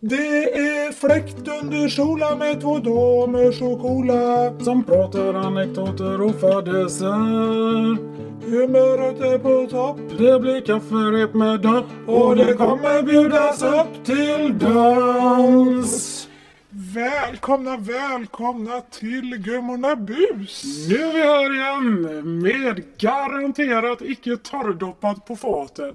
Det 0.00 0.58
är 0.58 0.92
fläkt 0.92 1.48
under 1.62 1.88
kjolar 1.88 2.36
med 2.36 2.60
två 2.60 2.78
damer 2.78 3.52
så 3.52 3.76
coola 3.76 4.52
Som 4.64 4.84
pratar 4.84 5.34
anekdoter 5.34 6.20
och 6.22 6.40
fadäser 6.40 7.08
Humöret 8.50 9.20
är 9.20 9.38
på 9.38 9.70
topp 9.70 9.98
Det 10.18 10.40
blir 10.40 10.60
kafferep 10.60 11.34
med 11.34 11.60
dörr 11.60 11.84
och 12.06 12.36
det 12.36 12.54
kommer 12.54 13.02
bjudas 13.02 13.62
upp 13.62 14.04
till 14.04 14.58
dans. 14.58 16.28
Välkomna, 16.94 17.76
välkomna 17.76 18.80
till 18.80 19.36
Gummorna 19.36 19.96
Bus. 19.96 20.64
Nu 20.88 20.96
är 20.96 21.12
vi 21.12 21.22
här 21.22 21.54
igen 21.54 22.02
med 22.42 22.82
garanterat 22.98 24.02
icke 24.02 24.36
torrdoppat 24.36 25.26
på 25.26 25.36
fatet. 25.36 25.94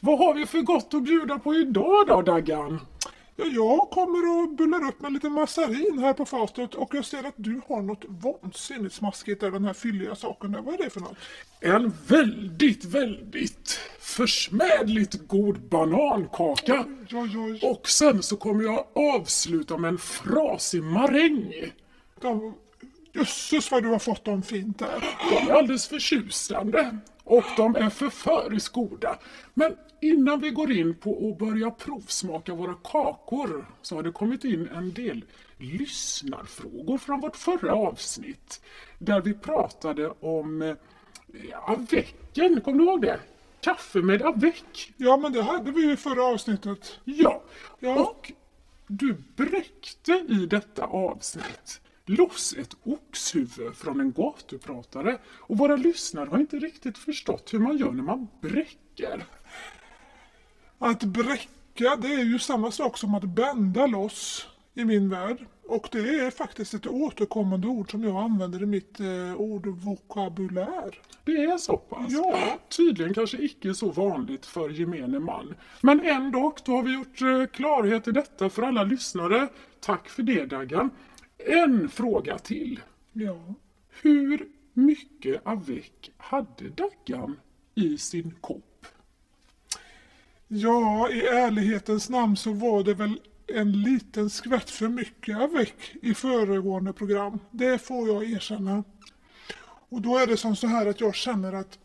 Vad 0.00 0.18
har 0.18 0.34
vi 0.34 0.46
för 0.46 0.60
gott 0.60 0.94
att 0.94 1.02
bjuda 1.02 1.38
på 1.38 1.54
idag 1.54 2.06
då 2.08 2.22
Daggan? 2.22 2.80
Ja, 3.40 3.46
jag 3.46 3.90
kommer 3.90 4.42
och 4.42 4.56
bullar 4.56 4.88
upp 4.88 5.00
med 5.00 5.12
lite 5.12 5.28
massarin 5.28 5.98
här 5.98 6.12
på 6.12 6.26
fatet 6.26 6.74
och 6.74 6.94
jag 6.94 7.04
ser 7.04 7.24
att 7.24 7.34
du 7.36 7.60
har 7.68 7.82
något 7.82 8.04
vansinnigt 8.08 8.94
smaskigt 8.94 9.40
där, 9.40 9.50
den 9.50 9.64
här 9.64 9.72
fylliga 9.72 10.14
saken 10.14 10.52
där. 10.52 10.60
Vad 10.60 10.74
är 10.74 10.78
det 10.84 10.90
för 10.90 11.00
något? 11.00 11.16
En 11.60 11.92
väldigt, 12.06 12.84
väldigt 12.84 13.80
försmädligt 14.00 15.28
god 15.28 15.60
banankaka. 15.60 16.84
Oj, 17.12 17.18
oj, 17.18 17.38
oj. 17.38 17.60
Och 17.62 17.88
sen 17.88 18.22
så 18.22 18.36
kommer 18.36 18.64
jag 18.64 18.86
avsluta 18.94 19.76
med 19.76 19.88
en 19.88 19.98
frasig 19.98 20.82
maräng. 20.82 21.52
Jösses 23.12 23.70
vad 23.70 23.82
du 23.82 23.88
har 23.88 23.98
fått 23.98 24.24
dem 24.24 24.42
fint 24.42 24.78
där. 24.78 25.04
De 25.30 25.50
är 25.50 25.54
alldeles 25.54 25.88
förtjusande 25.88 26.98
och 27.30 27.44
de 27.56 27.76
är 27.76 27.90
förföriskt 27.90 28.72
goda. 28.74 29.18
Men 29.54 29.76
innan 30.00 30.40
vi 30.40 30.50
går 30.50 30.72
in 30.72 30.94
på 30.94 31.28
att 31.32 31.38
börja 31.48 31.70
provsmaka 31.70 32.54
våra 32.54 32.74
kakor 32.84 33.66
så 33.82 33.94
har 33.96 34.02
det 34.02 34.12
kommit 34.12 34.44
in 34.44 34.68
en 34.74 34.92
del 34.92 35.24
lyssnarfrågor 35.58 36.98
från 36.98 37.20
vårt 37.20 37.36
förra 37.36 37.74
avsnitt 37.74 38.60
där 38.98 39.20
vi 39.20 39.34
pratade 39.34 40.10
om 40.20 40.62
eh, 40.62 40.74
avecken, 41.62 42.60
kommer 42.60 42.78
du 42.78 42.84
ihåg 42.84 43.02
det? 43.02 43.20
Kaffe 43.60 43.98
med 43.98 44.22
avec. 44.22 44.92
Ja, 44.96 45.16
men 45.16 45.32
det 45.32 45.42
hade 45.42 45.70
vi 45.72 45.82
ju 45.82 45.92
i 45.92 45.96
förra 45.96 46.24
avsnittet. 46.24 46.98
Ja, 47.04 47.42
Ja. 47.78 48.00
och 48.00 48.32
du 48.86 49.16
bräckte 49.36 50.12
i 50.28 50.46
detta 50.46 50.84
avsnitt 50.84 51.80
loss 52.16 52.54
ett 52.58 52.74
oxhuvud 52.84 53.76
från 53.76 54.00
en 54.00 54.12
gatupratare 54.12 55.18
och 55.26 55.58
våra 55.58 55.76
lyssnare 55.76 56.28
har 56.28 56.38
inte 56.38 56.56
riktigt 56.56 56.98
förstått 56.98 57.54
hur 57.54 57.58
man 57.58 57.76
gör 57.76 57.92
när 57.92 58.02
man 58.02 58.28
bräcker. 58.40 59.24
Att 60.78 61.04
bräcka, 61.04 61.96
det 61.96 62.14
är 62.14 62.24
ju 62.24 62.38
samma 62.38 62.70
sak 62.70 62.98
som 62.98 63.14
att 63.14 63.24
bända 63.24 63.86
loss 63.86 64.46
i 64.74 64.84
min 64.84 65.08
värld. 65.08 65.46
Och 65.70 65.88
det 65.92 65.98
är 65.98 66.30
faktiskt 66.30 66.74
ett 66.74 66.86
återkommande 66.86 67.68
ord 67.68 67.90
som 67.90 68.04
jag 68.04 68.16
använder 68.16 68.62
i 68.62 68.66
mitt 68.66 69.00
eh, 69.00 69.34
ordvokabulär. 69.36 70.98
Det 71.24 71.44
är 71.44 71.58
så 71.58 71.76
pass. 71.76 72.06
Ja. 72.08 72.58
Tydligen 72.76 73.14
kanske 73.14 73.38
icke 73.38 73.74
så 73.74 73.90
vanligt 73.90 74.46
för 74.46 74.70
gemene 74.70 75.18
man. 75.18 75.54
Men 75.80 76.00
ändå, 76.00 76.54
då 76.64 76.72
har 76.72 76.82
vi 76.82 76.94
gjort 76.94 77.22
eh, 77.22 77.46
klarhet 77.56 78.08
i 78.08 78.12
detta 78.12 78.50
för 78.50 78.62
alla 78.62 78.84
lyssnare. 78.84 79.48
Tack 79.80 80.08
för 80.08 80.22
det 80.22 80.44
Daggan. 80.44 80.90
En 81.46 81.88
fråga 81.88 82.38
till. 82.38 82.80
Ja. 83.12 83.54
Hur 84.02 84.48
mycket 84.72 85.46
avec 85.46 86.10
hade 86.16 86.68
Daggan 86.68 87.36
i 87.74 87.98
sin 87.98 88.34
kopp? 88.40 88.64
ja, 90.52 91.10
i 91.10 91.26
ärlighetens 91.26 92.08
namn 92.08 92.36
så 92.36 92.52
var 92.52 92.84
det 92.84 92.94
väl 92.94 93.20
en 93.46 93.82
liten 93.82 94.30
skvätt 94.30 94.70
för 94.70 94.88
mycket 94.88 95.36
avec 95.36 95.74
i 96.02 96.14
föregående 96.14 96.92
program. 96.92 97.38
Det 97.50 97.78
får 97.78 98.08
jag 98.08 98.30
erkänna. 98.30 98.84
Och 99.88 100.00
då 100.00 100.18
är 100.18 100.26
det 100.26 100.36
som 100.36 100.56
så 100.56 100.66
här 100.66 100.86
att 100.86 101.00
jag 101.00 101.14
känner 101.14 101.52
att 101.52 101.78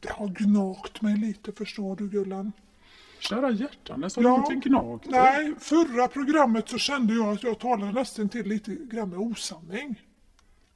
det 0.00 0.12
har 0.12 0.28
gnagt 0.28 1.02
mig 1.02 1.16
lite, 1.16 1.52
förstår 1.52 1.96
du 1.96 2.08
Gullan? 2.08 2.52
Kära 3.28 3.50
hjärtan, 3.50 4.10
så 4.10 4.22
Ja. 4.22 4.28
har 4.28 4.36
någonting 4.38 4.60
gnagt. 4.60 5.06
Nej, 5.10 5.54
förra 5.58 6.08
programmet 6.08 6.68
så 6.68 6.78
kände 6.78 7.14
jag 7.14 7.28
att 7.28 7.42
jag 7.42 7.58
talade 7.58 7.92
nästan 7.92 8.28
till 8.28 8.46
lite 8.48 8.74
grann 8.74 9.08
med 9.10 9.18
osanning. 9.18 10.00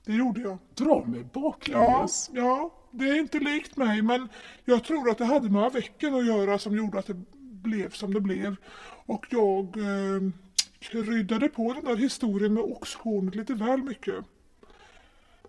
Det 0.05 0.13
gjorde 0.13 0.41
jag. 0.41 0.59
Dra 0.75 1.05
mig 1.05 1.21
Ja, 1.21 1.41
baklänges. 1.41 2.31
ja, 2.35 2.75
det 2.91 3.05
är 3.09 3.19
inte 3.21 3.39
likt 3.39 3.77
mig 3.77 4.03
men 4.03 4.29
jag 4.65 4.85
tror 4.85 5.11
att 5.11 5.19
det 5.19 5.25
hade 5.25 5.51
med 5.51 5.73
vecken 5.73 6.15
att 6.15 6.27
göra 6.27 6.59
som 6.59 6.77
gjorde 6.77 6.99
att 6.99 7.07
det 7.07 7.17
blev 7.63 7.91
som 7.91 8.15
det 8.15 8.21
blev. 8.21 8.57
Och 9.07 9.27
jag 9.31 9.77
eh, 9.77 10.31
kryddade 10.79 11.49
på 11.49 11.73
den 11.73 11.85
där 11.85 11.97
historien 11.97 12.55
med 12.55 12.63
oxhornet 12.63 13.35
lite 13.35 13.55
väl 13.55 13.83
mycket. 13.83 14.15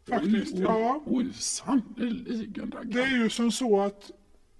Faktiskt, 0.10 0.54
oj, 0.56 0.62
ja. 0.62 1.02
Oj, 1.06 1.34
sannerligen. 1.34 2.74
Det 2.84 3.02
är 3.02 3.18
ju 3.24 3.30
som 3.30 3.52
så 3.52 3.82
att 3.82 4.12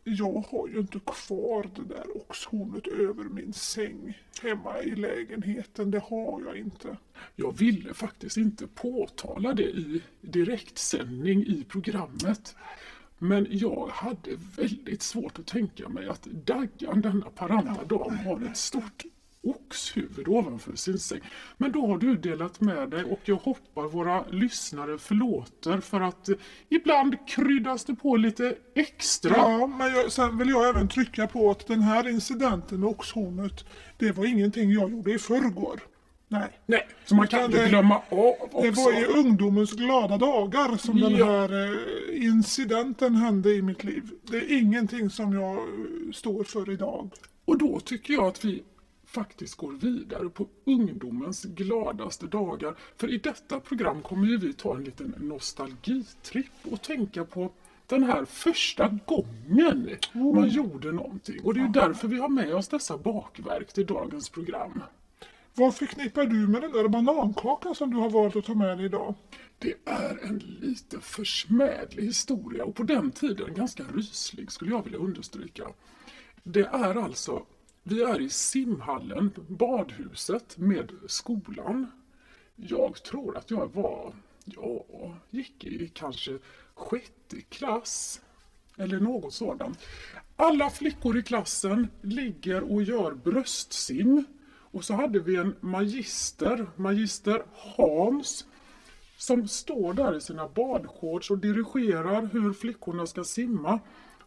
jag 0.04 0.46
har 0.52 0.68
ju 0.68 0.80
inte 0.80 1.00
kvar 1.00 1.70
det 1.76 1.94
där 1.94 2.18
oxhornet 2.18 2.88
över 2.88 3.24
min 3.24 3.54
säng 3.54 4.18
hemma 4.44 4.80
i 4.84 4.96
lägenheten. 4.96 5.92
Det 5.92 6.00
har 6.00 6.42
jag 6.46 6.58
inte. 6.58 6.98
Jag 7.36 7.58
ville 7.58 7.94
faktiskt 7.94 8.38
inte 8.38 8.68
påtala 8.68 9.54
det 9.54 9.64
i 9.70 10.02
direktsändning 10.22 11.46
i 11.46 11.66
programmet. 11.70 12.56
Men 13.18 13.48
jag 13.50 13.88
hade 13.88 14.32
väldigt 14.58 15.02
svårt 15.02 15.40
att 15.40 15.48
tänka 15.48 15.90
mig 15.90 16.08
att 16.08 16.24
Daggan, 16.24 17.02
denna 17.02 17.30
paranta 17.30 17.84
dam, 17.84 18.18
har 18.18 18.42
ett 18.42 18.58
stort 18.58 19.04
oxhuvud 19.44 20.28
ovanför 20.28 20.76
sin 20.76 21.00
säng. 21.00 21.20
Men 21.58 21.72
då 21.72 21.88
har 21.88 21.98
du 21.98 22.16
delat 22.18 22.62
med 22.62 22.90
dig 22.90 23.04
och 23.04 23.20
jag 23.26 23.36
hoppas 23.36 23.94
våra 23.94 24.26
lyssnare 24.28 24.98
förlåter 24.98 25.80
för 25.80 26.02
att 26.02 26.30
eh, 26.30 26.36
ibland 26.70 27.16
kryddas 27.28 27.86
det 27.86 27.96
på 27.96 28.16
lite 28.18 28.56
extra. 28.76 29.34
Ja, 29.38 29.68
men 29.68 29.94
jag, 29.94 30.12
sen 30.12 30.38
vill 30.38 30.50
jag 30.50 30.70
även 30.70 30.88
trycka 30.88 31.28
på 31.28 31.52
att 31.52 31.68
den 31.68 31.82
här 31.82 32.08
incidenten 32.08 32.80
med 32.80 32.90
oxhornet, 32.90 33.66
det 33.98 34.12
var 34.12 34.26
ingenting 34.26 34.72
jag 34.72 34.92
gjorde 34.92 35.12
i 35.14 35.20
förrgår. 35.20 35.80
Nej. 36.32 36.60
Nej, 36.66 36.88
så 37.06 37.16
man 37.16 37.28
kan 37.28 37.46
inte 37.46 37.68
glömma 37.70 37.96
av 38.10 38.34
också. 38.42 38.62
Det 38.62 38.72
var 38.72 39.00
i 39.02 39.06
ungdomens 39.06 39.72
glada 39.74 40.18
dagar 40.18 40.78
som 40.78 41.00
den 41.00 41.16
Ja. 41.16 41.26
här 41.26 41.64
eh, 41.64 42.26
incidenten 42.26 43.16
hände 43.16 43.54
i 43.54 43.62
mitt 43.62 43.84
liv. 43.84 44.10
Det 44.24 44.38
är 44.38 44.60
ingenting 44.60 45.10
som 45.10 45.34
jag 45.34 45.58
eh, 45.58 45.64
står 46.14 46.44
för 46.44 46.72
idag. 46.72 47.10
Och 47.46 47.58
då 47.58 47.80
tycker 47.80 48.14
jag 48.14 48.26
att 48.26 48.46
vi 48.46 48.64
faktiskt 49.12 49.56
går 49.56 49.72
vidare 49.72 50.30
på 50.30 50.48
ungdomens 50.66 51.44
gladaste 51.44 52.28
dagar. 52.28 52.76
För 52.98 53.14
i 53.14 53.18
detta 53.18 53.60
program 53.60 54.02
kommer 54.02 54.28
ju 54.28 54.38
vi 54.38 54.54
ta 54.54 54.76
en 54.76 54.84
liten 54.84 55.16
nostalgitripp 55.18 56.52
och 56.72 56.82
tänka 56.82 57.26
på 57.26 57.52
den 57.88 58.04
här 58.04 58.26
första 58.26 59.00
gången 59.06 59.90
man 60.14 60.50
gjorde 60.50 60.92
någonting. 60.92 61.42
Och 61.44 61.54
det 61.54 61.60
är 61.60 61.66
ju 61.66 61.72
därför 61.72 62.08
vi 62.08 62.20
har 62.20 62.30
med 62.30 62.56
oss 62.56 62.68
dessa 62.68 62.98
bakverk 62.98 63.74
till 63.74 63.86
dagens 63.86 64.30
program. 64.30 64.84
Vad 65.56 65.76
förknippar 65.76 66.26
du 66.26 66.48
med 66.48 66.62
den 66.62 66.72
där 66.72 66.88
banankakan 66.88 67.76
som 67.76 67.94
du 67.94 67.98
har 67.98 68.10
valt 68.10 68.36
att 68.36 68.46
ta 68.46 68.54
med 68.54 68.78
dig 68.78 68.86
idag? 68.86 69.16
Det 69.60 69.74
är 69.86 70.20
en 70.24 70.38
lite 70.38 71.00
försmädlig 71.00 72.04
historia 72.04 72.66
och 72.66 72.76
på 72.76 72.84
den 72.84 73.12
tiden 73.12 73.54
ganska 73.54 73.84
ryslig 73.84 74.52
skulle 74.52 74.72
jag 74.72 74.84
vilja 74.84 75.00
understryka. 75.00 75.64
Det 76.44 76.66
är 76.66 76.96
alltså, 76.96 77.46
vi 77.84 78.04
är 78.04 78.22
i 78.22 78.30
simhallen, 78.30 79.32
badhuset 79.48 80.58
med 80.58 80.92
skolan. 81.08 81.92
Jag 82.56 83.04
tror 83.04 83.38
att 83.38 83.52
jag 83.52 83.74
var, 83.74 84.14
ja, 84.46 84.86
gick 85.30 85.66
i 85.66 85.88
kanske 85.88 86.40
sjätte 86.74 87.42
klass 87.50 88.22
eller 88.78 89.00
något 89.00 89.34
sådant. 89.34 89.80
Alla 90.36 90.70
flickor 90.70 91.18
i 91.18 91.24
klassen 91.24 91.88
ligger 92.02 92.72
och 92.72 92.84
gör 92.84 93.12
bröstsim. 93.12 94.26
Och 94.72 94.86
så 94.86 94.94
hade 94.94 95.20
vi 95.20 95.36
en 95.36 95.56
magister, 95.60 96.68
magister 96.76 97.44
Hans, 97.54 98.46
som 99.18 99.48
står 99.48 99.94
där 99.94 100.18
i 100.18 100.22
sina 100.22 100.48
badshorts 100.48 101.32
och 101.32 101.38
dirigerar 101.38 102.30
hur 102.34 102.54
flickorna 102.54 103.08
ska 103.08 103.24
simma. 103.24 103.80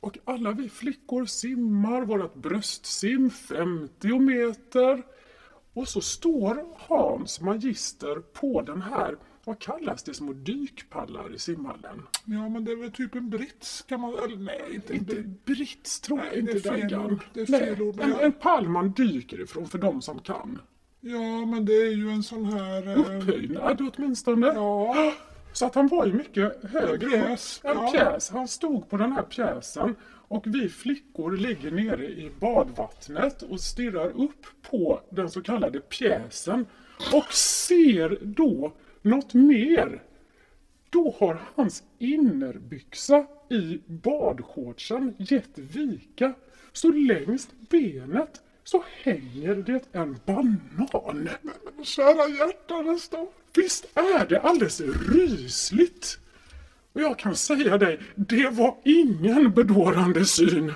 Och 0.02 0.19
alla 0.25 0.52
vi 0.52 0.69
flickor 0.69 1.25
simmar 1.25 2.02
vårt 2.02 2.34
bröstsim 2.34 3.31
50 3.31 4.19
meter. 4.19 5.02
Och 5.75 5.88
så 5.88 6.00
står 6.00 6.64
Hans 6.76 7.40
magister 7.40 8.14
på 8.32 8.62
den 8.62 8.82
här, 8.82 9.16
vad 9.44 9.58
kallas 9.58 10.02
det, 10.02 10.14
små 10.14 10.32
dykpallar 10.32 11.34
i 11.34 11.38
simhallen. 11.38 12.02
Ja, 12.25 12.49
men 12.49 12.64
det 12.64 12.72
är 12.72 12.76
väl 12.76 12.93
typ 12.93 13.14
en 13.14 13.31
brits 13.31 13.82
kan 13.82 14.00
man... 14.00 14.14
Eller 14.14 14.37
nej, 14.37 14.62
inte 14.75 14.93
en 14.93 14.99
Inte 14.99 15.14
brits. 15.14 15.44
brits 15.44 16.00
tror 16.00 16.20
jag 16.25 16.34
inte 16.34 16.52
det 16.52 16.69
är 16.69 16.88
fel 16.88 16.94
ord. 16.94 17.25
Det 17.34 17.40
är 17.40 17.46
fel 17.46 17.82
ord, 17.82 18.00
en, 18.00 18.12
en 18.12 18.32
pall 18.32 18.69
man 18.69 18.93
dyker 18.93 19.40
ifrån 19.40 19.66
för 19.66 19.78
de 19.78 20.02
som 20.02 20.19
kan. 20.20 20.58
Ja, 21.00 21.46
men 21.46 21.64
det 21.64 21.72
är 21.72 21.90
ju 21.93 22.10
en 22.10 22.22
sån 22.22 22.44
här... 22.44 22.88
Eh, 22.88 23.00
Upphöjnad 23.00 23.90
åtminstone. 23.96 24.46
ja, 24.46 25.12
Så 25.52 25.66
att 25.66 25.75
han 25.75 25.88
var 25.88 26.06
ju 26.06 26.12
mycket 26.12 26.64
högre. 26.64 27.10
Pjäs, 27.10 27.60
ja. 27.64 27.90
pjäs. 27.93 28.31
Han 28.31 28.49
stod 28.49 28.88
på 28.90 28.96
den 28.96 29.12
här 29.12 29.22
pjäsen 29.22 29.96
och 30.28 30.44
vi 30.46 30.69
flickor 30.69 31.37
ligger 31.37 31.70
nere 31.70 32.06
i 32.06 32.31
badvattnet 32.40 33.43
och 33.43 33.60
stirrar 33.60 34.08
upp 34.08 34.46
på 34.70 35.00
den 35.10 35.31
så 35.31 35.43
kallade 35.43 35.81
pjäsen 35.81 36.66
och 37.12 37.32
ser 37.32 38.19
då 38.22 38.72
något 39.02 39.34
mer. 39.34 40.02
Då 40.90 41.14
har 41.19 41.43
hans 41.55 41.82
innerbyxa 41.98 43.26
i 43.50 43.81
badshortsen 43.87 45.14
gett 45.19 45.58
vika. 45.58 46.32
Så 46.72 46.93
längst 46.93 47.50
benet 47.70 48.43
så 48.64 48.84
hänger 49.02 49.55
det 49.55 49.84
en 49.93 50.19
banan. 50.25 51.28
Men 51.75 51.84
kära 51.84 52.28
hjärtanes 52.28 53.08
då. 53.08 53.32
Visst 53.54 53.87
är 53.94 54.26
det 54.26 54.40
alldeles 54.40 54.81
rysligt? 54.81 56.19
Och 56.93 57.00
jag 57.00 57.19
kan 57.19 57.37
säga 57.37 57.78
dig, 57.78 58.00
det 58.14 58.49
var 58.49 58.76
ingen 58.84 59.52
bedårande 59.52 60.26
syn. 60.26 60.72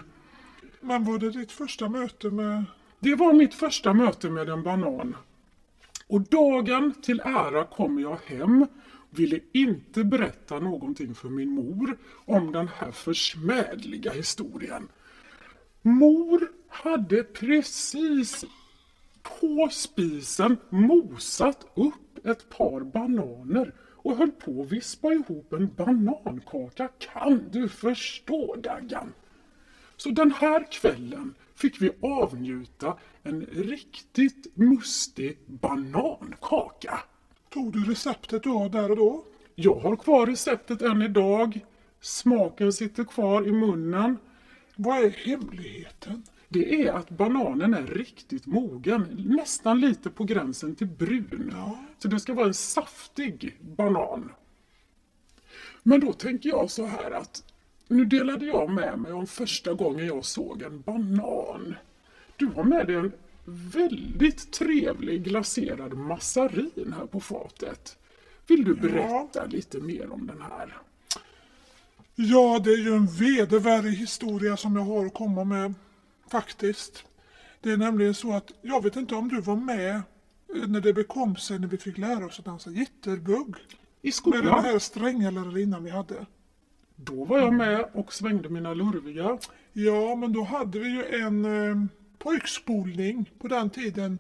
Men 0.81 1.05
var 1.05 1.19
det 1.19 1.31
ditt 1.31 1.53
första 1.53 1.89
möte 1.89 2.31
med... 2.31 2.65
Det 3.01 3.15
var 3.15 3.33
mitt 3.33 3.55
första 3.55 3.93
möte 3.93 4.31
med 4.31 4.49
en 4.49 4.63
banan. 4.63 5.17
Och 6.07 6.21
dagen 6.21 6.95
till 7.03 7.21
ära 7.21 7.65
kom 7.65 7.99
jag 7.99 8.19
hem 8.27 8.67
ville 9.11 9.41
inte 9.53 10.05
berätta 10.05 10.59
någonting 10.59 11.15
för 11.15 11.29
min 11.29 11.51
mor 11.51 11.99
om 12.25 12.53
den 12.53 12.69
här 12.69 12.91
försmädliga 12.91 14.13
historien. 14.13 14.89
Mor 15.83 16.49
hade 16.69 17.23
precis 17.23 18.45
på 19.41 19.69
spisen 19.71 20.57
mosat 20.71 21.67
upp 21.75 22.27
ett 22.27 22.49
par 22.49 22.81
bananer 22.81 23.75
och 23.81 24.17
höll 24.17 24.31
på 24.31 24.63
att 24.63 24.73
vispa 24.73 25.13
ihop 25.13 25.53
en 25.53 25.75
banankaka. 25.77 26.89
Kan 26.99 27.49
du 27.51 27.69
förstå, 27.69 28.57
Daggan? 28.57 29.13
Så 29.97 30.11
den 30.11 30.33
här 30.33 30.73
kvällen 30.73 31.35
fick 31.55 31.83
vi 31.83 31.91
avnjuta 32.03 32.99
en 33.23 33.47
riktigt 33.47 34.57
mustig 34.57 35.39
banankaka. 35.47 36.99
Tog 37.51 37.73
du 37.73 37.85
receptet 37.85 38.43
då, 38.43 38.69
där 38.69 38.91
och 38.91 38.97
då? 38.97 39.25
Jag 39.55 39.75
har 39.75 39.97
kvar 39.97 40.27
receptet 40.27 40.83
än 40.83 41.03
idag. 41.03 41.61
Smaken 42.01 42.73
sitter 42.73 43.05
kvar 43.05 43.49
i 43.49 43.53
munnen. 43.53 44.19
Vad 44.77 44.99
är 44.99 45.11
hemligheten? 45.11 46.23
Det 46.49 46.83
är 46.83 46.93
att 46.93 47.11
bananen 47.11 47.75
är 47.75 47.87
riktigt 47.87 48.47
mogen, 48.47 49.25
nästan 49.29 49.81
lite 49.81 50.11
på 50.11 50.25
gränsen 50.25 50.75
till 50.75 50.87
brun. 50.87 51.55
Så 51.99 52.09
det 52.09 52.21
ska 52.21 52.35
vara 52.35 52.47
en 52.47 52.55
saftig 52.55 53.57
banan. 53.61 54.33
Men 55.83 56.01
då 56.01 56.13
tänker 56.13 56.49
jag 56.49 56.71
så 56.71 56.87
här 56.87 57.11
att 57.11 57.45
nu 57.89 58.05
delade 58.05 58.47
jag 58.47 58.71
med 58.71 58.99
mig 58.99 59.13
om 59.13 59.27
första 59.27 59.75
gången 59.75 60.07
jag 60.07 60.25
såg 60.25 60.63
en 60.63 60.81
banan. 60.81 61.75
Du 62.37 62.47
har 62.47 62.65
med 62.65 62.87
dig 62.87 62.97
en 62.97 63.13
väldigt 63.45 64.53
trevlig 64.53 65.25
glaserad 65.25 65.95
massarin 65.95 66.95
här 66.99 67.07
på 67.07 67.21
fatet. 67.21 67.99
Vill 68.47 68.65
du 68.65 68.75
berätta 68.75 69.45
lite 69.45 69.81
mer 69.81 70.13
om 70.13 70.27
den 70.27 70.43
här? 70.43 70.77
Ja, 72.15 72.61
det 72.65 72.71
är 72.71 72.79
ju 72.79 72.95
en 72.95 73.07
vedervärdig 73.07 73.91
historia 73.91 74.57
som 74.57 74.77
jag 74.77 74.83
har 74.83 75.07
att 75.07 75.15
komma 75.15 75.45
med. 75.45 75.75
Faktiskt. 76.31 77.05
Det 77.61 77.71
är 77.73 77.77
nämligen 77.77 78.15
så 78.15 78.33
att, 78.33 78.53
jag 78.63 78.83
vet 78.83 78.97
inte 78.97 79.15
om 79.15 79.29
du 79.29 79.41
var 79.41 79.57
med 79.57 79.95
eh, 79.97 80.03
när 80.69 80.81
det 80.81 80.93
bekom 80.93 81.37
sig 81.37 81.59
när 81.59 81.69
vi 81.69 81.77
fick 81.79 81.99
lära 81.99 82.27
oss 82.27 82.39
att 82.39 82.45
dansa 82.45 82.71
jitterbug. 82.71 83.55
I 84.03 84.07
Med 84.07 84.15
skolan? 84.15 84.45
den 84.45 84.65
här 84.65 84.79
stränga 84.79 85.31
lärarinnan 85.31 85.85
vi 85.85 85.91
hade. 85.91 86.27
Då 86.97 87.25
var 87.25 87.39
jag 87.39 87.55
med 87.55 87.91
och 87.95 88.13
svängde 88.13 88.49
mina 88.49 88.75
lurviga. 88.75 89.39
Ja, 89.73 90.15
men 90.15 90.33
då 90.33 90.43
hade 90.43 90.79
vi 90.79 90.89
ju 90.89 91.05
en 91.21 91.45
eh, 91.45 91.87
pojkspolning 92.19 93.31
på 93.39 93.49
den 93.49 93.71
tiden. 93.71 94.19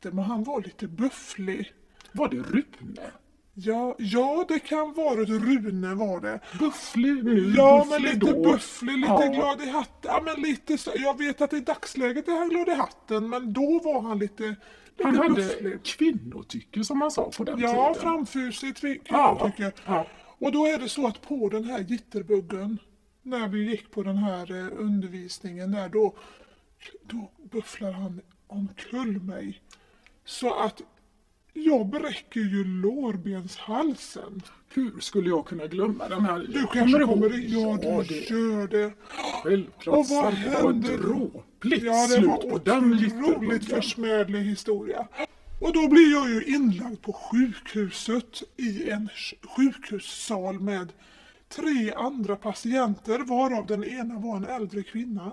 Där 0.00 0.12
man- 0.12 0.24
han 0.24 0.44
var 0.44 0.60
lite 0.62 0.88
bufflig. 0.88 1.72
Var 2.12 2.28
det 2.28 2.36
Rune? 2.36 3.10
Ja, 3.58 3.94
ja, 3.98 4.44
det 4.48 4.58
kan 4.58 4.92
vara 4.94 5.22
ett 5.22 5.28
Rune 5.28 5.94
var 5.94 6.20
det. 6.20 6.40
Bufflig 6.58 7.24
nu, 7.24 7.52
Ja, 7.56 7.86
men 7.90 8.02
lite 8.02 8.16
då. 8.18 8.42
bufflig, 8.42 8.96
lite 8.98 9.08
Ja. 9.12 9.32
glad 9.32 9.62
i 9.62 9.70
hatten. 9.70 10.10
Ja, 10.14 10.22
men 10.24 10.42
lite 10.42 10.78
så. 10.78 10.90
Jag 10.94 11.18
vet 11.18 11.40
att 11.40 11.52
i 11.52 11.60
dagsläget 11.60 12.28
är 12.28 12.32
han 12.38 12.48
glad 12.48 12.68
i 12.68 12.74
hatten, 12.74 13.28
men 13.28 13.52
då 13.52 13.80
var 13.84 14.00
han 14.02 14.18
lite, 14.18 14.42
lite 14.42 14.56
Han 15.04 15.16
hade 15.16 15.28
bufflig. 15.34 15.82
kvinnotycke 15.82 16.84
som 16.84 16.98
man 16.98 17.10
sa 17.10 17.30
på 17.36 17.44
den 17.44 17.58
Ja, 17.60 17.68
tiden. 17.94 18.02
framfusigt 18.02 18.82
Ja, 18.82 18.98
ja, 19.08 19.46
tycker 19.50 19.62
jag. 19.62 19.72
ja. 19.86 20.06
Och 20.38 20.52
då 20.52 20.66
är 20.66 20.78
det 20.78 20.88
så 20.88 21.06
att 21.06 21.22
på 21.28 21.48
den 21.48 21.64
här 21.64 21.78
jitterbuggen, 21.80 22.78
när 23.22 23.48
vi 23.48 23.70
gick 23.70 23.90
på 23.90 24.02
den 24.02 24.16
här 24.16 24.50
eh, 24.50 24.68
undervisningen 24.78 25.72
där, 25.72 25.88
då, 25.88 26.14
då 27.02 27.30
bufflar 27.52 27.92
han 27.92 28.20
omkull 28.46 29.20
mig. 29.22 29.60
Så 30.24 30.54
att 30.54 30.82
jag 31.56 31.86
bräcker 31.86 32.40
ju 32.40 32.64
lårbenshalsen. 32.64 34.42
Hur 34.74 35.00
skulle 35.00 35.28
jag 35.28 35.46
kunna 35.46 35.66
glömma 35.66 36.08
den 36.08 36.20
här? 36.24 36.38
Du 36.52 36.66
kanske 36.72 36.98
ihåg- 36.98 37.08
kommer 37.10 37.38
i, 37.38 37.52
ja 37.52 37.78
du 37.82 38.14
det, 38.14 38.30
gör 38.30 38.68
det. 38.68 38.92
Självklart. 39.42 39.98
Och 39.98 40.06
vad 40.08 40.24
sant. 40.34 40.44
det 40.44 40.50
var 40.50 40.58
ett 40.58 40.64
hände 40.64 40.96
dråpligt 40.96 41.84
Ja, 41.84 42.06
det 42.06 42.26
var 42.26 42.58
den 42.64 42.92
otroligt 42.94 43.64
försmädlig 43.70 44.40
historia. 44.40 45.08
Och 45.60 45.72
då 45.72 45.88
blir 45.88 46.12
jag 46.12 46.28
ju 46.30 46.44
inlagd 46.44 47.02
på 47.02 47.12
sjukhuset 47.12 48.42
i 48.56 48.90
en 48.90 49.08
sj- 49.08 49.46
sjukhussal 49.56 50.60
med 50.60 50.92
tre 51.48 51.92
andra 51.96 52.36
patienter 52.36 53.18
varav 53.18 53.66
den 53.66 53.84
ena 53.84 54.18
var 54.18 54.36
en 54.36 54.44
äldre 54.44 54.82
kvinna. 54.82 55.32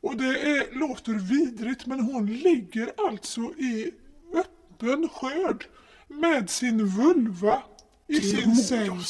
Och 0.00 0.16
det 0.16 0.40
är, 0.40 0.78
låter 0.78 1.12
vidrigt 1.12 1.86
men 1.86 2.00
hon 2.00 2.26
ligger 2.26 2.90
alltså 3.08 3.40
i 3.40 3.90
öppen 4.78 5.08
skörd 5.08 5.64
med 6.08 6.50
sin 6.50 6.86
vulva 6.86 7.62
i 8.06 8.20
sin 8.20 8.56
säng. 8.56 9.00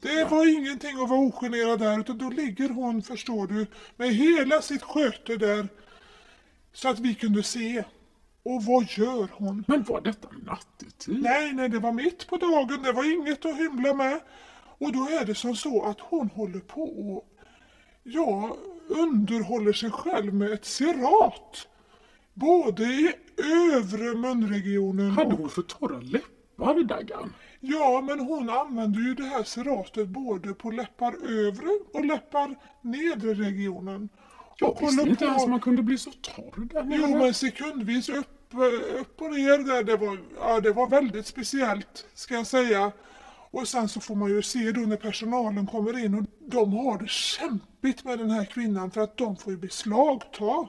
Det 0.00 0.24
var 0.24 0.58
ingenting 0.58 1.02
att 1.02 1.08
vara 1.08 1.20
ogenerad 1.20 1.78
där 1.78 2.00
utan 2.00 2.18
då 2.18 2.30
ligger 2.30 2.68
hon, 2.68 3.02
förstår 3.02 3.46
du, 3.46 3.66
med 3.96 4.14
hela 4.14 4.62
sitt 4.62 4.82
sköte 4.82 5.36
där. 5.36 5.68
Så 6.72 6.88
att 6.88 6.98
vi 6.98 7.14
kunde 7.14 7.42
se. 7.42 7.84
Och 8.42 8.64
vad 8.64 8.84
gör 8.90 9.28
hon? 9.32 9.64
Men 9.68 9.82
var 9.82 10.00
detta 10.00 10.28
nattetid? 10.46 11.22
Nej, 11.22 11.52
nej, 11.52 11.68
det 11.68 11.78
var 11.78 11.92
mitt 11.92 12.26
på 12.26 12.36
dagen. 12.36 12.82
Det 12.82 12.92
var 12.92 13.12
inget 13.12 13.44
att 13.44 13.56
hymla 13.56 13.94
med. 13.94 14.20
Och 14.78 14.92
då 14.92 15.08
är 15.08 15.24
det 15.24 15.34
som 15.34 15.56
så 15.56 15.84
att 15.84 16.00
hon 16.00 16.30
håller 16.30 16.60
på 16.60 16.82
och 16.82 17.24
ja, 18.02 18.56
underhåller 18.88 19.72
sig 19.72 19.90
själv 19.90 20.34
med 20.34 20.52
ett 20.52 20.64
serat. 20.64 21.68
Både 22.34 22.84
i 22.84 23.12
övre 23.74 24.14
munregionen 24.14 25.10
Hade 25.10 25.34
hon 25.34 25.50
för 25.50 25.62
torra 25.62 26.00
läppar, 26.00 26.84
Daggan? 26.84 27.34
Ja, 27.60 28.00
men 28.00 28.20
hon 28.20 28.50
använder 28.50 29.00
ju 29.00 29.14
det 29.14 29.22
här 29.22 29.42
seratet 29.42 30.08
både 30.08 30.54
på 30.54 30.70
läppar 30.70 31.14
övre 31.28 31.68
och 31.94 32.04
läppar 32.04 32.56
nedre 32.82 33.34
regionen. 33.34 34.08
Jag 34.56 34.70
Och 34.70 34.82
visste 34.82 35.08
inte 35.08 35.24
ens 35.24 35.46
man 35.46 35.60
kunde 35.60 35.82
bli 35.82 35.98
så 35.98 36.10
torr 36.10 36.68
där 36.72 36.82
nere. 36.82 37.00
Jo, 37.00 37.18
men 37.18 37.34
sekundvis 37.34 38.08
upp, 38.08 38.54
upp 39.00 39.22
och 39.22 39.30
ner 39.30 39.58
där. 39.58 39.82
Det 39.82 39.96
var, 39.96 40.18
ja, 40.40 40.60
det 40.60 40.72
var 40.72 40.88
väldigt 40.88 41.26
speciellt, 41.26 42.06
ska 42.14 42.34
jag 42.34 42.46
säga. 42.46 42.92
Och 43.50 43.68
sen 43.68 43.88
så 43.88 44.00
får 44.00 44.14
man 44.14 44.30
ju 44.30 44.42
se 44.42 44.72
då 44.72 44.80
när 44.80 44.96
personalen 44.96 45.66
kommer 45.66 46.04
in 46.04 46.14
och 46.14 46.24
de 46.50 46.72
har 46.72 46.98
det 46.98 47.08
kämpigt 47.08 48.04
med 48.04 48.18
den 48.18 48.30
här 48.30 48.44
kvinnan 48.44 48.90
för 48.90 49.00
att 49.00 49.16
de 49.16 49.36
får 49.36 49.52
ju 49.52 49.58
beslagta. 49.58 50.68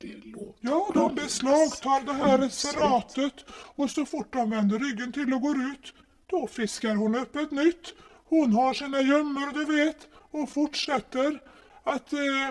Det 0.00 0.16
låter 0.24 0.54
Ja, 0.60 0.90
de 0.94 1.14
beslagtar 1.14 2.06
det 2.06 2.12
här 2.12 2.48
seratet 2.48 3.44
och 3.50 3.90
så 3.90 4.06
fort 4.06 4.32
de 4.32 4.50
vänder 4.50 4.78
ryggen 4.78 5.12
till 5.12 5.34
och 5.34 5.40
går 5.40 5.56
ut, 5.56 5.94
då 6.26 6.46
fiskar 6.46 6.94
hon 6.94 7.14
upp 7.14 7.36
ett 7.36 7.50
nytt. 7.50 7.94
Hon 8.24 8.52
har 8.52 8.74
sina 8.74 9.00
gömmor, 9.00 9.52
du 9.52 9.64
vet, 9.64 10.08
och 10.30 10.50
fortsätter 10.50 11.40
att 11.84 12.12
eh, 12.12 12.50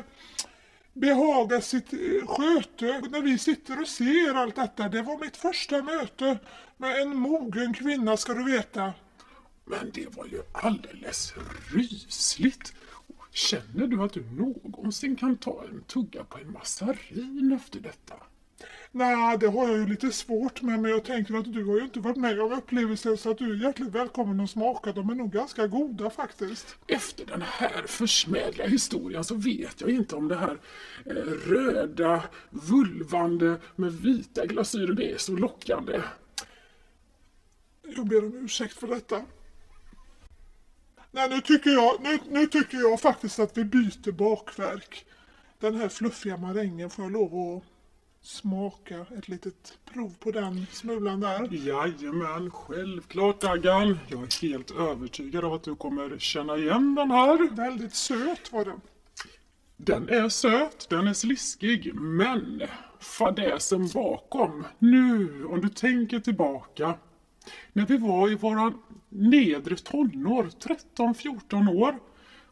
behaga 0.94 1.62
sitt 1.62 1.94
eh, 1.94 2.28
sköte. 2.28 3.02
När 3.10 3.22
vi 3.22 3.38
sitter 3.38 3.82
och 3.82 3.88
ser 3.88 4.34
allt 4.34 4.56
detta, 4.56 4.90
det 4.90 5.02
var 5.02 5.18
mitt 5.18 5.38
första 5.38 5.84
möte 5.84 6.40
med 6.78 7.02
en 7.02 7.16
mogen 7.16 7.74
kvinna, 7.74 8.18
ska 8.18 8.34
du 8.34 8.52
veta. 8.52 8.94
Men 9.66 9.92
det 9.94 10.18
var 10.18 10.26
ju 10.26 10.42
alldeles 10.54 11.34
rysligt. 11.74 12.74
Känner 13.32 13.88
du 13.88 14.02
att 14.02 14.14
du 14.14 14.24
någonsin 14.32 15.16
kan 15.16 15.38
ta 15.38 15.64
en 15.64 15.84
tugga 15.84 16.24
på 16.24 16.38
en 16.38 16.52
massarin 16.52 17.52
efter 17.62 17.80
detta? 17.80 18.16
Nej, 18.92 19.38
det 19.38 19.48
har 19.48 19.68
jag 19.68 19.78
ju 19.78 19.88
lite 19.88 20.12
svårt 20.12 20.62
med, 20.62 20.80
men 20.80 20.92
jag 20.92 21.06
tänker 21.06 21.34
att 21.34 21.54
du 21.54 21.66
har 21.66 21.78
ju 21.78 21.84
inte 21.84 22.00
varit 22.00 22.18
med 22.18 22.42
om 22.42 22.52
upplevelsen 22.52 23.18
så 23.18 23.32
att 23.32 23.38
du 23.38 23.52
är 23.52 23.64
hjärtligt 23.64 23.90
välkommen 23.90 24.40
att 24.40 24.50
smaka. 24.50 24.92
De 24.92 25.10
är 25.10 25.16
nog 25.16 25.32
ganska 25.32 25.68
goda 25.68 26.10
faktiskt. 26.10 26.78
Efter 26.88 27.26
den 27.26 27.42
här 27.42 27.84
försmädliga 27.88 28.68
historien 28.68 29.24
så 29.24 29.36
vet 29.36 29.82
jag 29.82 29.90
inte 29.90 30.16
om 30.16 30.28
det 30.28 30.36
här 30.36 30.58
eh, 31.06 31.14
röda, 31.48 32.24
vulvande 32.50 33.60
med 33.76 33.94
vita 33.94 34.46
glasyrer 34.46 34.94
det 34.94 35.12
är 35.12 35.18
så 35.18 35.36
lockande. 35.36 36.02
Jag 37.96 38.08
ber 38.08 38.26
om 38.26 38.38
ursäkt 38.46 38.74
för 38.74 38.88
detta. 38.88 39.22
Nej, 41.12 41.30
nu 41.30 41.42
tycker, 41.42 41.70
jag, 41.70 42.02
nu, 42.02 42.20
nu 42.30 42.46
tycker 42.46 42.78
jag 42.78 43.02
faktiskt 43.02 43.40
att 43.40 43.58
vi 43.58 43.64
byter 43.66 44.12
bakverk. 44.12 45.06
Den 45.60 45.76
här 45.76 45.90
fluffiga 45.90 46.38
marängen 46.38 46.90
får 46.90 47.06
jag 47.06 47.12
lov 47.12 47.58
att 47.58 47.64
smaka 48.22 49.06
ett 49.18 49.28
litet 49.28 49.78
prov 49.94 50.16
på 50.20 50.32
den 50.32 50.66
smulan 50.72 51.20
där. 51.20 51.48
Jajamän, 51.52 52.52
självklart 52.52 53.42
Daggan. 53.42 54.00
Jag 54.08 54.22
är 54.22 54.42
helt 54.42 54.72
övertygad 54.72 55.46
om 55.46 55.54
att 55.54 55.64
du 55.64 55.76
kommer 55.76 56.18
känna 56.20 56.58
igen 56.58 56.96
den 56.96 57.12
här. 57.12 57.56
Väldigt 57.56 57.96
söt 57.96 58.52
var 58.52 58.66
den. 58.66 58.82
Den 59.78 60.10
är 60.10 60.30
söt, 60.30 60.90
den 60.90 61.08
är 61.08 61.14
sliskig, 61.14 61.94
men 61.94 62.62
fadäsen 63.00 63.88
bakom. 63.88 64.66
Nu, 64.80 65.46
om 65.46 65.62
du 65.62 65.70
tänker 65.70 66.20
tillbaka. 66.20 66.94
När 67.74 67.86
vi 67.86 67.98
var 67.98 68.32
i 68.32 68.36
våra 68.36 68.74
nedre 69.10 69.76
tonår, 69.76 70.50
13-14 70.98 71.76
år. 71.76 71.96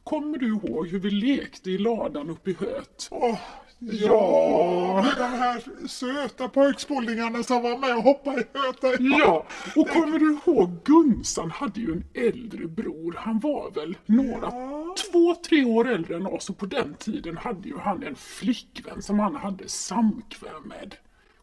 Kommer 0.04 0.38
du 0.38 0.48
ihåg 0.48 0.88
hur 0.88 1.00
vi 1.00 1.10
lekte 1.12 1.72
i 1.72 1.78
ladan 1.78 2.30
uppe 2.30 2.52
i 2.52 2.54
höet? 2.60 3.08
Åh, 3.12 3.40
ja, 3.80 5.06
de 5.18 5.24
här 5.24 5.88
söta 5.88 6.50
pojkspolingarna 6.50 7.44
som 7.44 7.64
var 7.64 7.78
med 7.78 7.98
och 7.98 8.04
hoppade 8.04 8.42
i 8.42 8.46
höta. 8.54 9.04
Ja, 9.04 9.46
och 9.76 9.90
kommer 9.90 10.20
du 10.20 10.34
ihåg 10.46 10.70
Gunsan 10.84 11.52
hade 11.52 11.80
ju 11.82 11.92
en 11.92 12.04
äldre 12.14 12.68
bror. 12.68 13.16
Han 13.18 13.40
var 13.40 13.72
väl 13.72 13.98
några, 14.06 14.48
Ja. 14.52 14.96
två, 15.12 15.36
tre 15.36 15.66
år 15.66 15.88
äldre 15.90 16.16
än 16.16 16.26
oss 16.28 16.50
och 16.50 16.58
på 16.58 16.66
den 16.66 16.94
tiden 16.94 17.38
hade 17.38 17.70
ju 17.70 17.78
han 17.78 18.04
en 18.04 18.16
flickvän 18.16 19.02
som 19.02 19.20
han 19.20 19.36
hade 19.36 19.70
samkväm 19.70 20.64
med. 20.66 20.96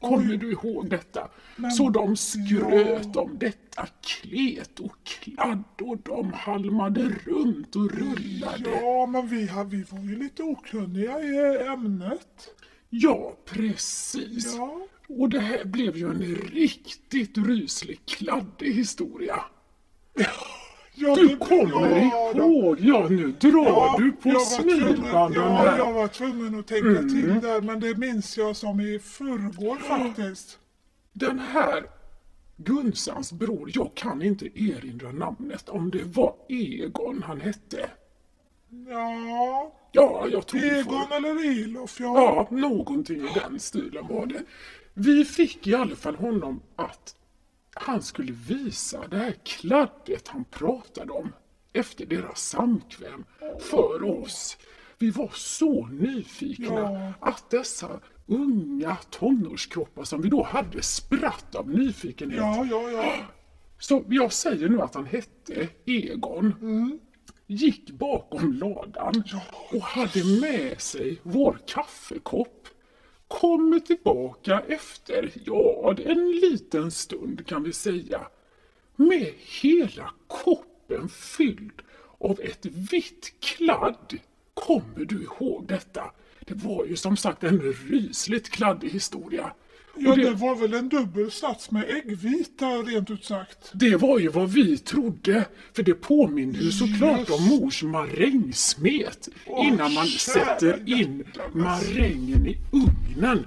Kommer 0.09 0.37
du 0.37 0.53
ihåg 0.53 0.91
detta? 0.91 1.29
Så 1.77 1.89
de 1.89 2.17
skröt 2.17 3.17
om 3.17 3.39
detta 3.39 3.87
klet 4.03 4.81
och 4.81 5.05
kladd 5.05 5.65
och 5.81 5.99
de 5.99 6.33
halmade 6.33 7.03
runt 7.25 7.77
och 7.77 7.91
rullade. 7.91 8.71
Ja, 8.71 9.07
men 9.07 9.29
vi, 9.29 9.51
vi 9.67 9.83
var 9.83 10.01
ju 10.01 10.19
lite 10.19 10.43
okunniga 10.43 11.21
i 11.21 11.59
ämnet. 11.67 12.49
Ja, 12.91 13.37
precis. 13.45 14.55
Ja. 14.57 14.87
Och 15.09 15.29
det 15.29 15.41
här 15.41 15.65
blev 15.65 15.97
ju 15.97 16.11
en 16.11 16.23
riktigt 16.53 17.39
ryslig 17.39 18.07
kladdig 18.07 18.73
historia. 18.73 19.45
Ja, 20.95 21.15
Du 21.15 21.37
kommer 21.37 21.99
ihåg? 22.35 22.81
Ja, 22.81 23.09
nu 23.09 23.33
drar 23.41 23.65
Ja, 23.67 23.95
du 23.99 24.13
på 24.13 24.39
smilbanden 24.41 25.43
Ja, 25.43 25.49
här. 25.57 25.79
jag 25.79 25.93
var 25.93 26.09
tvungen 26.09 26.59
att 26.59 26.67
tänka 26.67 27.01
till 27.01 27.41
där, 27.43 27.61
men 27.61 27.81
det 27.81 27.97
minns 27.99 28.39
jag 28.39 28.57
som 28.57 28.81
i 28.81 28.99
förrgår 28.99 29.77
faktiskt. 29.77 30.59
Den 31.13 31.39
här 31.39 31.85
Gunsans 32.57 33.33
bror, 33.33 33.71
jag 33.75 33.91
kan 33.95 34.23
inte 34.23 34.47
erinra 34.47 35.13
namnet 35.13 35.69
om 35.69 35.91
det 35.91 36.03
var 36.05 36.35
Egon 36.49 37.23
han 37.27 37.41
hette. 37.41 37.91
Ja, 38.89 39.73
Ja, 39.93 40.27
jag 40.31 40.47
tror. 40.47 40.65
Egon 40.65 41.13
eller 41.13 41.63
Elof, 41.65 42.01
ja. 42.01 42.47
Ja, 42.51 42.57
någonting 42.57 43.17
i 43.17 43.29
den 43.35 43.61
stilen 43.61 44.07
var 44.09 44.27
det. 44.27 44.43
Vi 44.95 45.25
fick 45.25 45.67
i 45.67 45.75
alla 45.75 45.97
fall 45.97 46.17
honom 46.17 46.61
att 46.77 47.15
han 47.75 48.03
skulle 48.03 48.33
visa 48.33 49.09
det 49.09 49.17
här 49.17 49.35
kladdet 49.45 50.29
han 50.29 50.45
pratade 50.45 51.13
om 51.13 51.33
efter 51.73 52.07
deras 52.07 52.41
samkväm 52.49 53.25
för 53.61 54.03
oss. 54.21 54.57
Vi 54.99 55.11
var 55.11 55.31
så 55.35 55.87
nyfikna 55.87 56.81
Ja. 56.81 57.13
att 57.21 57.51
dessa 57.51 58.01
unga 58.27 58.97
tonårskroppar 59.11 60.05
som 60.05 60.23
vi 60.23 60.29
då 60.29 60.43
hade 60.43 60.83
spratt 60.83 61.55
av 61.55 61.69
nyfikenhet. 61.69 62.39
Ja, 62.41 62.67
ja, 62.71 62.91
ja. 62.91 63.15
Så 63.79 64.05
jag 64.09 64.33
säger 64.33 64.69
nu 64.69 64.81
att 64.81 64.95
han 64.95 65.07
hette 65.07 65.69
Egon. 65.87 66.55
Mm. 66.61 66.99
Gick 67.47 67.91
bakom 67.91 68.53
ladan 68.53 69.25
och 69.73 69.83
hade 69.83 70.25
med 70.41 70.81
sig 70.81 71.21
vår 71.23 71.59
kaffekopp. 71.67 72.69
Kommer 73.41 73.81
tillbaka 73.81 74.63
efter, 74.69 75.33
ja, 75.45 75.95
en 76.05 76.31
liten 76.31 76.91
stund 76.91 77.47
kan 77.47 77.63
vi 77.63 77.73
säga. 77.73 78.27
Med 78.97 79.33
hela 79.63 80.11
koppen 80.27 81.09
fylld 81.09 81.83
av 82.19 82.41
ett 82.41 82.67
vitt 82.67 83.35
kladd. 83.41 84.19
Kommer 84.55 85.05
du 85.05 85.23
ihåg 85.23 85.65
detta? 85.69 86.13
Det 86.41 86.55
var 86.55 86.85
ju 86.85 86.97
som 86.97 87.17
sagt 87.17 87.45
en 87.45 87.61
rysligt 87.61 88.51
kladdig 88.51 88.91
historia. 88.91 89.53
Ja, 89.97 90.15
det 90.15 90.25
det, 90.25 90.31
var 90.31 90.55
väl 90.57 90.75
en 90.75 90.89
dubbel 90.89 91.31
sats 91.31 91.71
med 91.71 91.85
äggvita 91.91 92.67
rent 92.67 93.11
ut 93.11 93.25
sagt. 93.25 93.71
det 93.73 93.97
var 93.97 94.19
ju 94.19 94.29
vad 94.29 94.51
vi 94.53 94.79
trodde, 94.79 95.45
för 95.73 95.83
det 95.83 95.95
påminner 95.95 96.61
ju 96.61 96.73
såklart 96.73 97.19
Just. 97.19 97.31
om 97.31 97.43
mors 97.43 97.83
marängsmet 97.83 99.29
innan 99.47 99.95
man 99.95 100.07
kära 100.07 100.45
sätter 100.45 100.89
in 100.89 101.25
marängen 101.53 102.47
i 102.47 102.59
ugnen. 102.73 103.47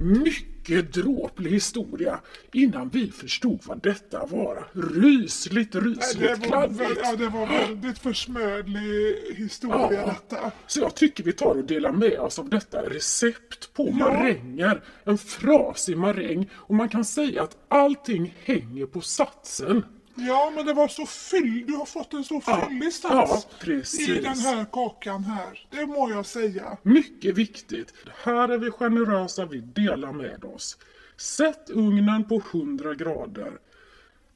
Mycket 0.00 0.57
dråplig 0.76 1.50
historia 1.50 2.20
innan 2.52 2.88
vi 2.88 3.10
förstod 3.10 3.60
vad 3.64 3.82
detta 3.82 4.26
var. 4.26 4.66
Rysligt, 5.00 5.72
Det 5.72 5.80
rysligt 5.80 6.38
var, 6.38 6.46
kladdigt. 6.46 7.00
ja, 7.02 7.16
det 7.16 7.28
var 7.28 7.46
väldigt 7.46 7.98
försmädlig 7.98 9.16
historia 9.36 9.92
Ja. 9.92 10.06
detta. 10.06 10.50
Så 10.66 10.80
jag 10.80 10.94
tycker 10.94 11.24
vi 11.24 11.32
tar 11.32 11.54
och 11.54 11.64
delar 11.64 11.92
med 11.92 12.18
oss 12.20 12.38
av 12.38 12.48
detta 12.48 12.82
recept 12.82 13.74
på 13.74 13.90
maränger. 13.90 14.82
En 15.04 15.18
frasig 15.18 15.96
maräng. 15.96 16.50
Och 16.54 16.74
man 16.74 16.88
kan 16.88 17.04
säga 17.04 17.42
att 17.42 17.56
allting 17.68 18.34
hänger 18.44 18.86
på 18.86 19.00
satsen. 19.00 19.84
Ja, 20.20 20.52
men 20.54 20.66
det 20.66 20.72
var 20.72 20.88
så 20.88 21.06
fyll. 21.06 21.64
Du 21.66 21.72
har 21.72 21.86
fått 21.86 22.14
en 22.14 22.24
så 22.24 22.40
fyllig 22.40 22.92
ja, 23.02 23.26
sats 23.26 23.46
precis. 23.60 24.08
i 24.08 24.20
den 24.20 24.38
här 24.38 24.66
kakan 24.72 25.24
här. 25.24 25.66
Det 25.70 25.86
må 25.86 26.10
jag 26.10 26.26
säga. 26.26 26.76
Mycket 26.82 27.34
viktigt. 27.34 27.94
Här 28.24 28.48
är 28.48 28.58
vi 28.58 28.70
generösa, 28.70 29.44
vi 29.46 29.60
delar 29.60 30.12
med 30.12 30.44
oss. 30.44 30.78
Sätt 31.16 31.70
ugnen 31.70 32.24
på 32.24 32.42
100 32.52 32.94
grader. 32.94 33.52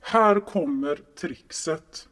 Här 0.00 0.40
kommer 0.40 0.98
trixet. 1.20 2.08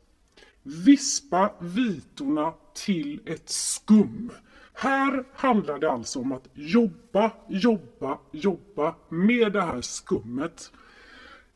Vispa 0.62 1.53
vitorna 1.61 2.53
till 2.75 3.21
ett 3.27 3.49
skum. 3.49 4.33
Här 4.73 5.25
handlar 5.35 5.79
det 5.79 5.91
alltså 5.91 6.21
om 6.21 6.33
att 6.33 6.49
jobba, 6.55 7.31
jobba, 7.49 8.19
jobba 8.33 8.95
med 9.09 9.53
det 9.53 9.62
här 9.62 9.81
skummet. 9.81 10.73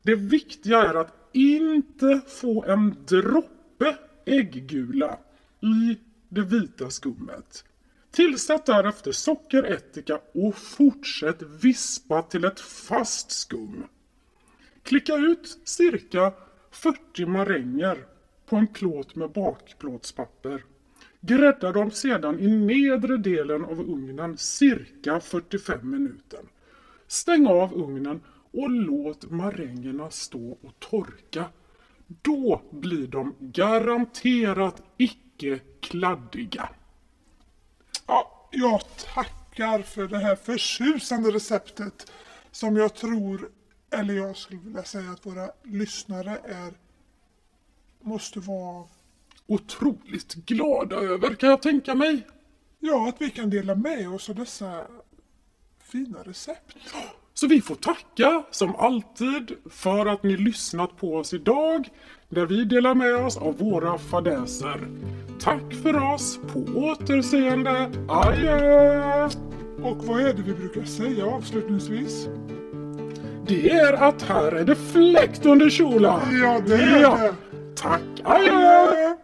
Det 0.02 0.14
viktiga 0.14 0.83
är 0.83 0.94
att 0.94 1.24
inte 1.34 2.20
få 2.26 2.64
en 2.64 2.96
droppe 3.08 3.96
ägggula 4.24 5.18
i 5.60 5.98
det 6.28 6.42
vita 6.42 6.90
skummet. 6.90 7.64
Tillsätt 8.10 8.66
därefter 8.66 9.12
socker, 9.12 9.62
ättika 9.62 10.20
och 10.34 10.56
fortsätt 10.56 11.42
vispa 11.42 12.22
till 12.22 12.44
ett 12.44 12.60
fast 12.60 13.30
skum. 13.30 13.84
Klicka 14.82 15.16
ut 15.16 15.58
cirka 15.64 16.32
40 16.70 17.26
maränger 17.26 18.04
på 18.46 18.56
en 18.56 18.66
plåt 18.66 19.14
med 19.14 19.30
bakplåtspapper. 19.30 20.64
Grädda 21.20 21.72
dem 21.72 21.90
sedan 21.90 22.40
i 22.40 22.48
nedre 22.48 23.16
delen 23.16 23.64
av 23.64 23.80
ugnen 23.80 24.36
cirka 24.36 25.20
45 25.20 25.90
minuter. 25.90 26.40
Stäng 27.06 27.46
av 27.46 27.74
ugnen 27.74 28.20
och 28.54 28.70
låt 28.70 29.30
marängerna 29.30 30.11
stå 30.11 30.50
och 30.50 30.80
torka. 30.80 31.44
Då 32.06 32.62
blir 32.70 33.06
de 33.06 33.34
garanterat 33.40 34.82
icke 34.96 35.61
kladdiga. 35.80 36.68
Ja, 38.06 38.49
jag 38.52 38.80
tackar 39.14 39.82
för 39.82 40.08
det 40.08 40.18
här 40.18 40.37
förtjusande 40.37 41.30
receptet 41.30 42.12
som 42.50 42.76
jag 42.76 42.94
tror, 42.94 43.50
eller 43.90 44.14
jag 44.14 44.37
skulle 44.37 44.61
vilja 44.61 44.84
säga 44.84 45.11
att 45.11 45.26
våra 45.26 45.50
lyssnare 45.62 46.38
är, 46.44 46.73
måste 48.00 48.40
vara, 48.40 48.84
Otroligt 49.46 50.34
glada 50.34 50.96
över 50.96 51.34
kan 51.34 51.49
jag 51.50 51.62
tänka 51.62 51.94
mig. 51.94 52.26
ja, 52.78 53.08
att 53.08 53.20
vi 53.20 53.30
kan 53.30 53.50
dela 53.50 53.75
med 53.75 54.08
oss 54.08 54.30
av 54.30 54.37
dessa 54.37 54.87
fina 55.78 56.18
recept. 56.23 56.76
Så 57.36 57.46
vi 57.46 57.60
får 57.60 57.74
tacka 57.74 58.42
som 58.50 58.76
alltid 58.76 59.52
för 59.70 60.06
att 60.06 60.22
ni 60.22 60.36
lyssnat 60.36 60.96
på 60.96 61.16
oss 61.16 61.34
idag 61.34 61.88
där 62.28 62.46
vi 62.46 62.64
delar 62.64 62.94
med 62.94 63.16
oss 63.16 63.36
av 63.36 63.58
våra 63.58 63.98
fadäser. 63.98 64.80
Tack 65.40 65.74
för 65.82 66.14
oss, 66.14 66.38
på 66.52 66.58
återseende, 66.58 67.90
adjö! 68.08 69.28
Och 69.82 70.04
vad 70.04 70.20
är 70.20 70.34
det 70.34 70.42
vi 70.42 70.54
brukar 70.54 70.84
säga 70.84 71.26
avslutningsvis? 71.26 72.28
Det 73.46 73.70
är 73.70 73.92
att 73.92 74.22
här 74.22 74.52
är 74.52 74.64
det 74.64 74.76
fläkt 74.76 75.46
under 75.46 75.70
kjolen. 75.70 76.20
Ja, 76.42 76.60
det 76.66 76.74
är 76.74 77.00
det. 77.00 77.34
Tack! 77.76 78.02
Adjö! 78.24 79.16